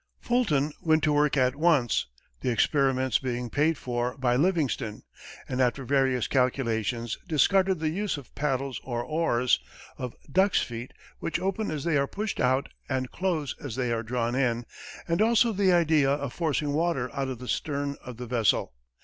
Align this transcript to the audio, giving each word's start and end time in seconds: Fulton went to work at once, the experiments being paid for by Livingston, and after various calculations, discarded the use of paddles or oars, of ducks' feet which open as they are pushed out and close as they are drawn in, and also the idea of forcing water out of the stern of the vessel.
Fulton 0.19 0.71
went 0.81 1.03
to 1.03 1.13
work 1.13 1.37
at 1.37 1.55
once, 1.55 2.07
the 2.39 2.49
experiments 2.49 3.19
being 3.19 3.51
paid 3.51 3.77
for 3.77 4.17
by 4.17 4.35
Livingston, 4.35 5.03
and 5.47 5.61
after 5.61 5.85
various 5.85 6.25
calculations, 6.25 7.19
discarded 7.27 7.79
the 7.79 7.89
use 7.91 8.17
of 8.17 8.33
paddles 8.33 8.81
or 8.83 9.03
oars, 9.03 9.59
of 9.99 10.15
ducks' 10.31 10.63
feet 10.63 10.91
which 11.19 11.39
open 11.39 11.69
as 11.69 11.83
they 11.83 11.97
are 11.97 12.07
pushed 12.07 12.39
out 12.39 12.67
and 12.89 13.11
close 13.11 13.55
as 13.63 13.75
they 13.75 13.91
are 13.91 14.01
drawn 14.01 14.33
in, 14.33 14.65
and 15.07 15.21
also 15.21 15.53
the 15.53 15.71
idea 15.71 16.09
of 16.09 16.33
forcing 16.33 16.73
water 16.73 17.13
out 17.13 17.27
of 17.27 17.37
the 17.37 17.47
stern 17.47 17.95
of 18.03 18.17
the 18.17 18.25
vessel. 18.25 18.73